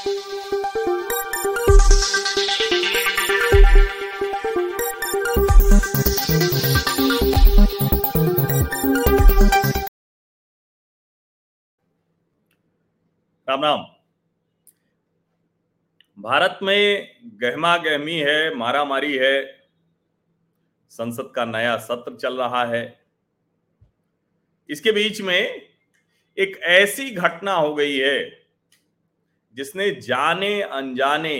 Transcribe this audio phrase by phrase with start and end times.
[0.00, 0.18] राम राम।
[16.18, 19.66] भारत में गहमा गहमी है, मारामारी है,
[20.90, 23.04] संसद का नया सत्र चल रहा है।
[24.70, 25.68] इसके बीच में
[26.38, 28.39] एक ऐसी घटना हो गई है
[29.56, 31.38] जिसने जाने अनजाने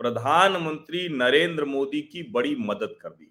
[0.00, 3.30] प्रधानमंत्री नरेंद्र मोदी की बड़ी मदद कर दी।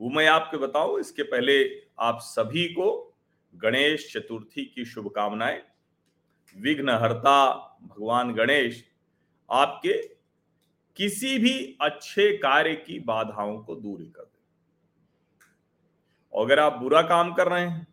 [0.00, 1.62] वो मैं आपको बताऊँ, इसके पहले
[2.00, 3.16] आप सभी को
[3.54, 5.62] गणेश चतुर्थी की शुभकामनाएँ।
[6.56, 8.84] विघ्नहर्ता भगवान गणेश,
[9.48, 9.92] आपके
[10.96, 14.42] किसी भी अच्छे कार्य की बाधाओं को दूर कर दे।
[16.32, 17.86] अगर आप बुरा काम कर रहे हैं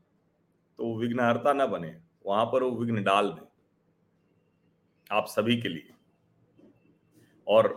[0.80, 3.51] तो विघ्नहर्ता ना बने, वहाँ पर वो विघ्न डाल दें।
[5.12, 5.94] आप सभी के लिए।
[7.48, 7.68] और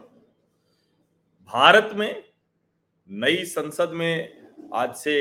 [1.49, 2.25] भारत में
[3.11, 5.15] नई संसद में आज से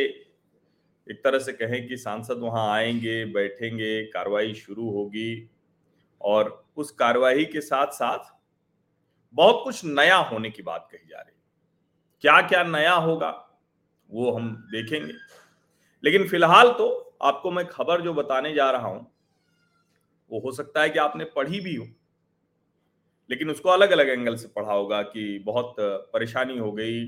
[1.07, 5.49] एक तरह से कहें कि सांसद वहाँ आएँगे, बैठेंगे, कार्रवाई शुरू होगी
[6.21, 8.31] और उस कार्रवाई के साथ साथ
[9.33, 11.35] बहुत कुछ नया होने की बात कही जा रही
[12.23, 13.29] क्या क्या नया होगा,
[14.09, 15.13] वो हम देखेंगे।
[16.03, 19.11] लेकिन फ़िलहाल तो आपको मैं खबर जो बताने जा रहा हूँ,
[20.31, 21.87] वो हो सकता है कि आपने पढ़ी भी हो।
[23.33, 27.05] लेकिन उसको अलग अलग एंगल से पढ़ा होगा कि बहुत परेशानी हो गई।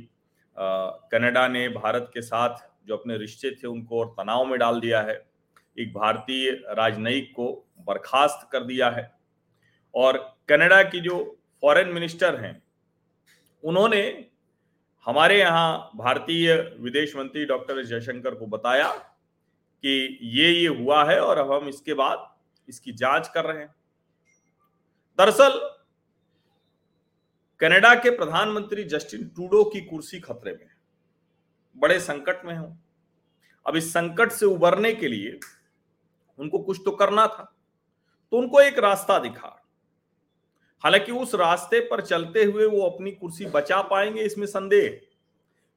[1.11, 2.55] कनाडा ने भारत के साथ
[2.87, 5.15] जो अपने रिश्ते थे उनको और तनाव में डाल दिया है।
[5.79, 7.45] एक भारतीय राजनयिक को
[7.79, 9.11] बर्खास्त कर दिया है।
[9.93, 10.17] और
[10.49, 12.63] कनाडा की जो फॉरेन मिनिस्टर हैं,
[13.63, 14.25] उन्होंने
[15.05, 21.37] हमारे यहाँ भारतीय विदेश मंत्री डॉक्टर जयशंकर को बताया कि ये ये हुआ है और
[21.37, 22.27] अब हम इसके बाद
[22.69, 23.73] इसकी जाँच कर रहे हैं।
[25.19, 25.74] दरअसल
[27.59, 30.75] कनाडा के प्रधानमंत्री जस्टिन ट्रूडो की कुर्सी खतरे में है।
[31.77, 32.77] बड़े संकट में हो।
[33.67, 35.39] अब इस संकट से उबरने के लिए
[36.39, 37.55] उनको कुछ तो करना था।
[38.31, 39.65] तो उनको एक रास्ता दिखा।
[40.83, 45.01] हालाँकि उस रास्ते पर चलते हुए वो अपनी कुर्सी बचा पाएँगे, इसमें संदेह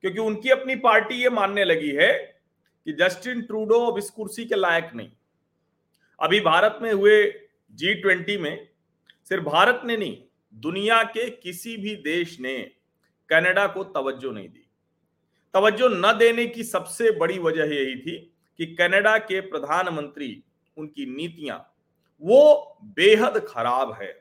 [0.00, 2.12] क्योंकि उनकी अपनी पार्टी ये मानने लगी है
[2.86, 5.10] कि जस्टिन ट्रूडो अब इस कुर्सी के लायक नहीं।
[6.20, 8.68] अभी भारत में हुए जी ट्वेंटी में
[9.28, 10.22] सिर्फ़ भारत ने नहीं
[10.54, 12.58] दुनिया के किसी भी देश ने
[13.30, 14.66] कनाडा को तवज्जो नहीं दी।
[15.54, 18.16] तवज्जो न देने की सबसे बड़ी वजह यही थी
[18.58, 20.42] कि कनाडा के प्रधानमंत्री,
[20.76, 21.58] उनकी नीतियाँ,
[22.22, 24.12] वो बेहद खराब है।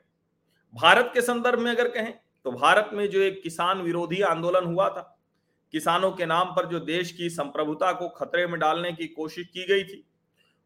[0.74, 2.12] भारत के संदर्भ में अगर कहें
[2.44, 5.18] तो भारत में जो एक किसान विरोधी आंदोलन हुआ था,
[5.74, 9.66] किसानों के नाम पर जो देश की संप्रभुता को खतरे में डालने की कोशिश की
[9.66, 10.04] गई थी,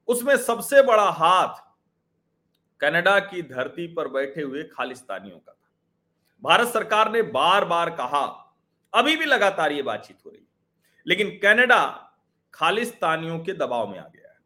[0.08, 1.60] उसमें सबसे बड़ा हाथ
[2.82, 5.70] कनाडा की धरती पर बैठे हुए खालिस्तानियों का था।
[6.42, 8.54] भारत सरकार ने बार बार कहा,
[8.94, 10.46] अभी भी लगातार ये बातचीत हो रही है,
[11.06, 12.08] लेकिन कनाडा
[12.54, 14.38] खालिस्तानियों के दबाव में आ गया है।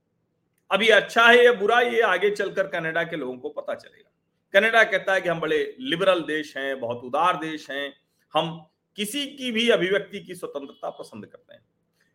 [0.71, 4.11] अभी अच्छा है या बुरा, ये आगे चलकर कनाडा के लोगों को पता चलेगा।
[4.53, 7.93] कनाडा कहता है कि हम बड़े लिबरल देश हैं, बहुत उदार देश हैं,
[8.35, 8.67] हम
[8.99, 11.65] किसी की भी अभिव्यक्ति की स्वतंत्रता पसंद करते हैं।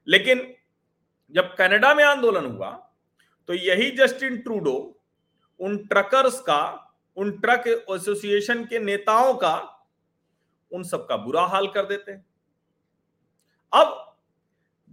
[0.08, 0.54] लेकिन
[1.32, 2.72] जब कनाडा में आंदोलन हुआ
[3.50, 5.01] तो यही जस्टिन ट्रूडो
[5.62, 9.88] उन ट्रकर्स का, उन ट्रक एसोसिएशन के नेताओं का,
[10.72, 12.26] उन सबका बुरा हाल कर देते हैं।
[13.74, 14.18] अब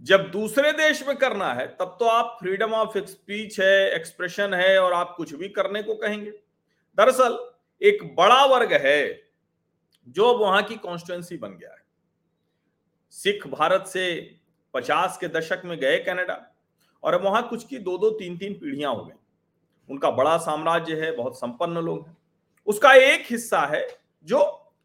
[0.01, 4.79] जब दूसरे देश में करना है, तब तो आप फ्रीडम ऑफ़ स्पीच है एक्सप्रेशन है
[4.79, 6.31] और आप कुछ भी करने को कहेंगे।
[6.97, 7.51] दरअसल,
[7.81, 9.29] एक बड़ा वर्ग है
[10.07, 11.83] जो वहाँ की कॉन्स्टिट्युएंसी बन गया है।
[13.11, 14.35] सिख भारत से
[14.73, 16.55] पचास के दशक में गए कनाडा
[17.03, 19.18] और अब वहाँ कुछ की दो दो तीन तीन पीढ़ियाँ हो गई।
[19.89, 22.17] उनका बड़ा साम्राज्य है, बहुत संपन्न लोग हैं।
[22.67, 23.87] उसका एक हिस्सा है
[24.27, 24.43] जो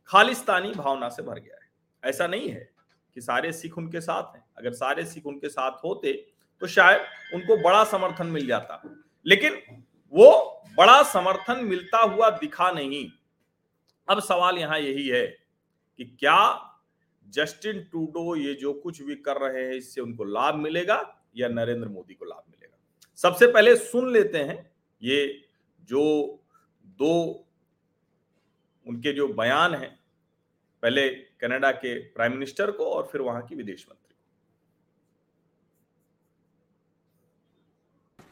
[0.09, 2.69] खालिस्तानी भावना से भर गया है। ऐसा नहीं है
[3.17, 6.13] कि सारे सिख उनके साथ हैं। अगर सारे सिख उनके साथ होते
[6.63, 7.01] तो शायद
[7.35, 8.83] उनको बड़ा समर्थन मिल जाता।
[9.27, 9.61] लेकिन
[10.13, 13.07] वो बड़ा समर्थन मिलता हुआ दिखा नहीं।
[14.09, 15.27] अब सवाल यहाँ यही है
[15.99, 16.71] कि क्या
[17.27, 21.03] जस्टिन टूडो ये जो कुछ भी कर रहे हैं, इससे उनको लाभ मिलेगा
[21.37, 22.79] या नरेंद्र मोदी को लाभ मिलेगा?
[23.19, 24.74] सबसे पहले सुन लेते हैं
[25.05, 25.19] ये
[25.89, 26.03] जो
[26.99, 27.15] दो
[28.87, 29.91] उनके जो बयान हैं
[30.83, 31.09] पहले
[31.41, 34.03] कनाडा के प्राइम मिनिस्टर को और फिर वहाँ की विदेश मंत्री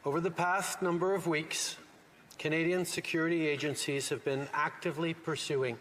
[0.05, 1.77] Over the past number of weeks,
[2.37, 5.77] Canadian security agencies have been actively pursuing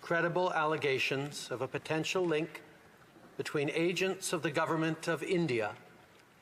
[0.00, 2.62] credible allegations of a potential link
[3.36, 5.72] between agents of the government of India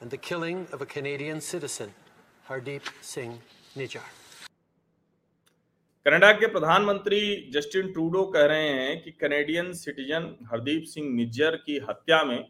[0.01, 1.93] and the killing of a Canadian citizen,
[2.49, 3.41] Hardeep Singh
[3.77, 4.11] Nijjar.
[6.07, 7.21] Canada के प्रधानमंत्री
[7.53, 12.47] Justin Trudeau कह रहे हैं कि Canadian citizen Hardeep Singh Nijjar की हत्या में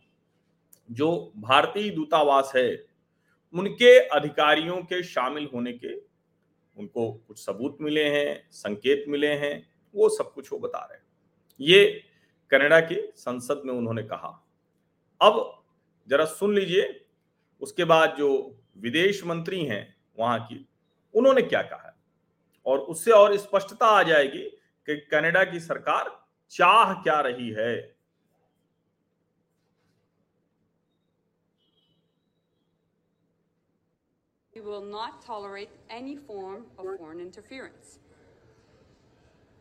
[0.91, 2.85] जो भारतीय दूतावास है,
[3.55, 5.94] उनके अधिकारियों के शामिल होने के
[6.76, 9.55] उनको कुछ सबूत मिले हैं, संकेत मिले हैं,
[9.94, 11.05] वो सब कुछ वो बता रहे हैं
[11.61, 12.03] ये
[12.50, 14.41] कनाडा के संसद में उन्होंने कहा
[15.20, 15.43] अब
[16.09, 17.00] जरा सुन लीजिए,
[17.62, 18.31] उसके बाद जो
[18.79, 20.65] विदेश मंत्री हैं, वहाँ की
[21.17, 21.95] उन्होंने क्या कहा है
[22.67, 24.43] और उससे और स्पष्टता आ जाएगी
[24.89, 26.11] कि कनाडा की सरकार
[26.51, 27.73] चाह क्या रही है
[34.57, 37.99] We will not tolerate any form of foreign interference.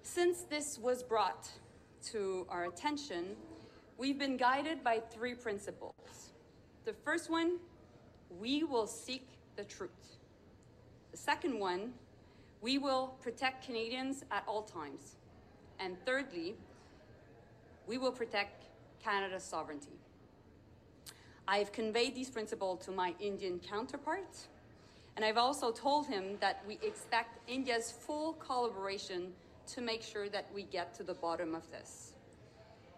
[0.03, 1.49] Since this was brought
[2.11, 3.35] to our attention,
[3.97, 6.31] we've been guided by three principles.
[6.85, 7.57] The first one,
[8.29, 10.19] we will seek the truth.
[11.13, 11.93] The second one,
[12.59, 15.17] we will protect Canadians at all times.
[15.79, 16.55] And thirdly,
[17.85, 18.63] we will protect
[18.99, 19.99] Canada's sovereignty.
[21.47, 24.47] I've conveyed these principles to my Indian counterpart,
[25.15, 29.33] and I've also told him that we expect India's full collaboration
[29.67, 32.13] to make sure that we get to the bottom of this.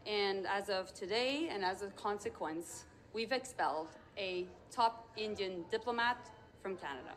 [0.05, 6.29] And as of today, and as a consequence, we've expelled a top Indian diplomat
[6.61, 7.11] from Canada.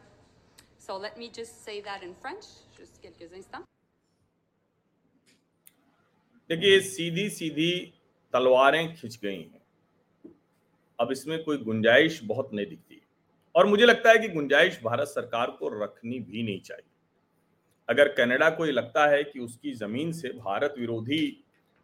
[0.89, 2.47] So let me just say that in French,
[2.77, 3.67] just quelques instants.
[6.51, 7.73] देखिए सीधी सीधी
[8.33, 9.61] तलवारें खिंच गई हैं।
[10.99, 13.01] अब इसमें कोई गुंजाइश बहुत नहीं दिखती।
[13.55, 16.91] और मुझे लगता है कि गुंजाइश भारत सरकार को रखनी भी नहीं चाहिए।
[17.89, 21.23] अगर कनाडा को ये लगता है कि उसकी ज़मीन से भारत विरोधी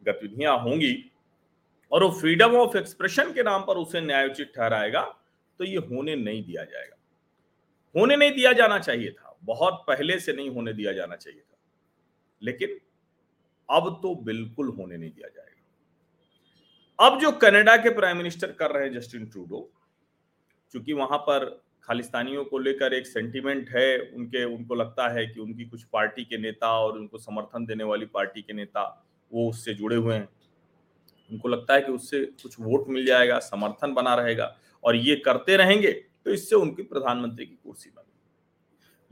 [0.02, 0.94] गतिविधियाँ होंगी
[1.92, 5.02] और वो फ्रीडम ऑफ़ एक्सप्रेशन के नाम पर उसे न्यायोचित ठहराएगा
[5.60, 6.96] तो ये होने नहीं दिया जाएगा।
[7.96, 11.58] होने नहीं दिया जाना चाहिए था। बहुत पहले से नहीं होने दिया जाना चाहिए था।
[12.42, 12.80] लेकिन
[13.70, 15.50] अब तो बिल्कुल होने नहीं दिया जाएगा।
[17.06, 19.72] अब जो कनाडा के प्राइम मिनिस्टर कर रहे हैं जस्टिन ट्रूडो
[20.70, 25.64] क्योंकि वहाँ पर खालिस्तानियों को लेकर एक सेंटीमेंट है, उनके, उनको लगता है कि उनकी
[25.64, 29.96] कुछ पार्टी के नेता और उनको समर्थन देने वाली पार्टी के नेता वो उससे जुड़े
[29.96, 30.28] हुए हैं।
[31.32, 35.56] उनको लगता है कि उससे कुछ वोट मिल जाएगा, समर्थन बना रहेगा और ये करते
[35.56, 38.10] रहेंगे। तो इससे उनकी प्रधानमंत्री की कुर्सी बनी।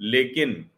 [0.01, 0.71] लेकिन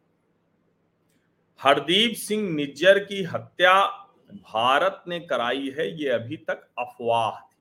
[1.61, 3.87] हरदीप सिंह निज्जर की हत्या
[4.33, 7.57] भारत ने कराई है, ये अभी तक अफवाह थी।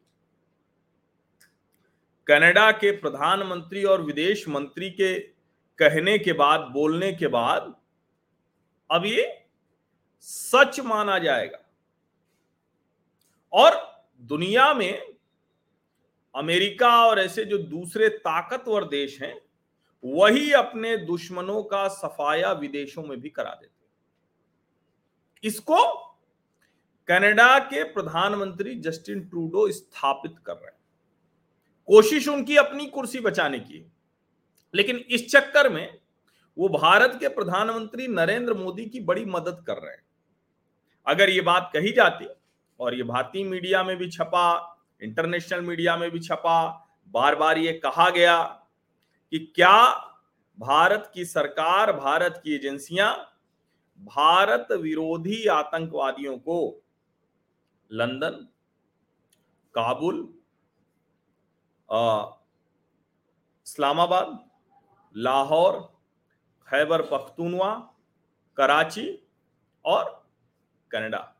[2.28, 5.20] कनाडा के प्रधानमंत्री और विदेश मंत्री के
[5.78, 7.76] कहने के बाद, बोलने के बाद,
[8.92, 9.46] अब ये
[10.22, 11.60] सच माना जाएगा।
[13.54, 15.13] और दुनिया में
[16.36, 19.42] अमेरिका और ऐसे जो दूसरे ताकतवर देश हैं,
[20.04, 23.72] वही अपने दुश्मनों का सफाया विदेशों में भी करा देते
[25.48, 25.94] इसको
[27.08, 30.80] कनाडा के प्रधानमंत्री जस्टिन ट्रूडो स्थापित कर रहे हैं।
[31.88, 33.86] कोशिश उनकी अपनी कुर्सी बचाने की
[34.74, 36.00] लेकिन इस चक्कर में
[36.58, 40.04] वो भारत के प्रधानमंत्री नरेंद्र मोदी की बड़ी मदद कर रहे हैं।
[41.08, 42.28] अगर ये बात कही जाती
[42.80, 44.73] और ये भारतीय मीडिया में भी छपा
[45.04, 46.58] इंटरनेशनल मीडिया में भी छपा
[47.14, 48.42] बार बार ये कहा गया
[49.32, 49.78] कि क्या
[50.58, 53.14] भारत की सरकार, भारत की एजेंसियाँ
[54.00, 56.84] भारत विरोधी आतंकवादियों को
[57.92, 58.48] लंदन,
[59.76, 60.22] काबुल
[63.68, 64.40] इस्लामाबाद,
[65.16, 65.80] लाहौर,
[66.68, 67.74] खैबर पख्तूनवा,
[68.58, 69.08] कराची
[69.86, 70.26] और
[70.92, 71.33] कनाडा।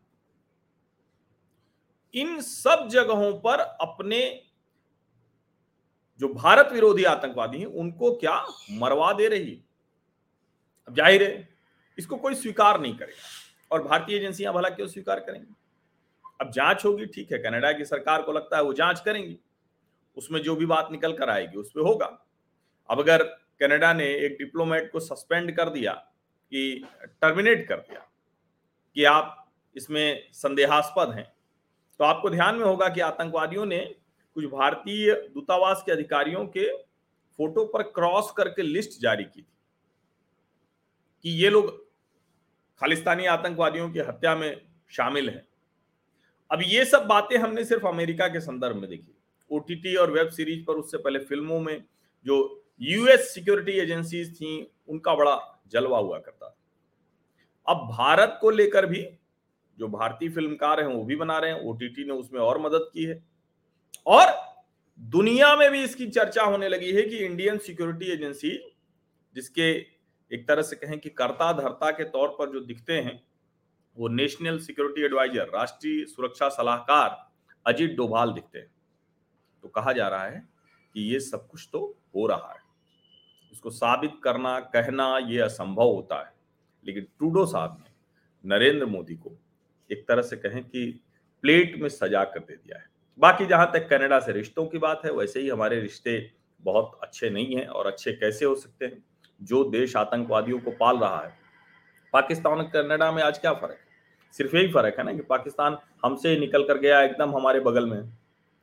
[2.14, 4.20] इन सब जगहों पर अपने
[6.20, 9.62] जो भारत विरोधी आतंकवादी हैं, उनको क्या मरवा दे रही
[10.88, 11.50] अब ज़ाहिर है,
[11.98, 13.22] इसको कोई स्वीकार नहीं करेगा।
[13.72, 15.54] और भारतीय एजेंसियाँ भला क्यों स्वीकार करेंगी?
[16.42, 19.38] अब जाँच होगी, ठीक है, कनाडा की सरकार को लगता है वो जाँच करेंगी।
[20.18, 22.06] उसमें जो भी बात निकल कर आएगी, उस पर होगा।
[22.90, 23.24] अब अगर
[23.60, 26.84] कनाडा ने एक डिप्लोमेट को सस्पेंड कर दिया, कि
[27.22, 28.06] टर्मिनेट कर दिया,
[28.96, 31.32] कि आप इसमें संदेहास्पद हैं
[32.00, 33.80] तो आपको ध्यान में होगा कि आतंकवादियों ने
[34.36, 36.68] कुछ भारतीय दूतावास के अधिकारियों के
[37.40, 39.48] फ़ोटो पर क्रॉस करके लिस्ट जारी की थी
[41.26, 41.72] कि ये लोग
[42.82, 45.46] खालिस्तानी आतंकवादियों की हत्या में शामिल हैं।
[46.52, 49.16] अब ये सब बातें हमने सिर्फ़ अमेरिका के संदर्भ में देखी।
[49.52, 51.84] ओटीटी और वेब सीरीज़ पर उससे पहले फ़िल्मों में
[52.26, 52.38] जो
[52.82, 56.56] यूएस सिक्योरिटी एजेंसीज थी, उनका बड़ा जलवा हुआ करता था।
[57.68, 59.04] अब भारत को लेकर भी
[59.80, 63.04] जो भारतीय फिल्मकार हैं, वो भी बना रहे हैं ओटीटी ने उसमें और मदद की
[63.04, 63.24] है।
[64.06, 64.26] और
[65.00, 68.76] दुनिया में भी इसकी चर्चा होने लगी है कि इंडियन सिक्योरिटी एजेंसी
[69.36, 69.72] जिसके
[70.32, 73.24] एक तरह से कहें कि कर्ता धर्ता के तौर पर जो दिखते हैं,
[73.98, 77.32] वो नेशनल सिक्योरिटी एडवाइजर राष्ट्रीय सुरक्षा सलाहकार
[77.68, 78.72] अजीत डोभाल दिखते हैं।
[79.62, 80.50] तो कहा जा रहा है
[80.94, 82.60] कि ये सब कुछ तो हो रहा है।
[83.52, 86.34] इसको साबित करना, कहना ये असंभव होता है।
[86.86, 87.92] लेकिन ट्रूडो साहब ने,
[88.46, 89.43] नरेंद्र मोदी को
[89.94, 91.04] एक तरह से कहें कि
[91.42, 92.86] प्लेट में सजा कर दे दिया है।
[93.20, 96.32] बाकी जहाँ तक कनाडा से रिश्तों की बात है, वैसे ही हमारे रिश्ते
[96.62, 99.06] बहुत अच्छे नहीं हैं और अच्छे कैसे हो सकते हैं,
[99.42, 101.34] जो देश आतंकवादियों को पाल रहा है।
[102.14, 103.94] पाकिस्तान और कनाडा में आज क्या फ़र्क है?
[104.32, 108.10] सिर्फ़ यही फ़र्क है ना कि पाकिस्तान हमसे निकल कर गया एकदम हमारे बगल में।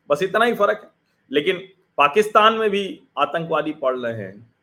[0.08, 0.90] बस इतना ही फ़र्क है।
[1.32, 1.56] लेकिन
[1.96, 4.54] पाकिस्तान में भी आतंकवादी पढ़ रहे हैं,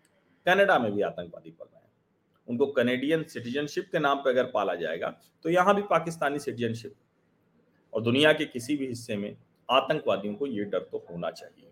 [0.45, 1.76] कनाडा में भी आतंकवादी पढ़ रहे हैं।
[2.47, 5.09] उनको कनेडियन सिटीजनशिप के नाम पर अगर पाला जाएगा
[5.45, 6.95] तो यहाँ भी पाकिस्तानी सिटीजनशिप
[7.93, 9.35] और दुनिया के किसी भी हिस्से में
[9.69, 11.71] आतंकवादियों को ये डर तो होना चाहिए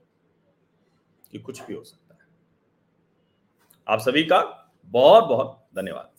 [1.32, 2.28] कि कुछ भी हो सकता है
[3.88, 4.42] आप सभी का
[4.92, 6.14] बहुत बहुत धन्यवाद